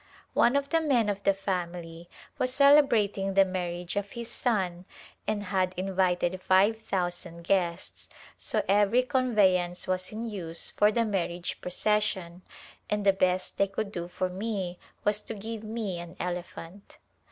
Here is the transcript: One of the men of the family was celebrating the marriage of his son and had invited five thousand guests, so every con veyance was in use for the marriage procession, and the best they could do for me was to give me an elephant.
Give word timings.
One 0.33 0.55
of 0.55 0.69
the 0.69 0.81
men 0.81 1.09
of 1.09 1.21
the 1.21 1.33
family 1.35 2.09
was 2.39 2.51
celebrating 2.51 3.35
the 3.35 3.45
marriage 3.45 3.95
of 3.95 4.13
his 4.13 4.31
son 4.31 4.85
and 5.27 5.43
had 5.43 5.75
invited 5.77 6.41
five 6.41 6.79
thousand 6.81 7.43
guests, 7.43 8.09
so 8.39 8.63
every 8.67 9.03
con 9.03 9.35
veyance 9.35 9.87
was 9.87 10.11
in 10.11 10.25
use 10.27 10.71
for 10.71 10.91
the 10.91 11.05
marriage 11.05 11.61
procession, 11.61 12.41
and 12.89 13.05
the 13.05 13.13
best 13.13 13.57
they 13.59 13.67
could 13.67 13.91
do 13.91 14.07
for 14.07 14.27
me 14.27 14.79
was 15.03 15.21
to 15.21 15.35
give 15.35 15.61
me 15.63 15.99
an 15.99 16.15
elephant. 16.19 16.97